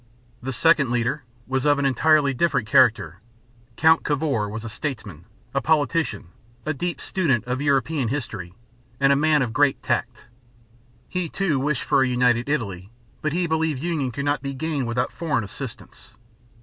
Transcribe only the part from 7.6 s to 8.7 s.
European history,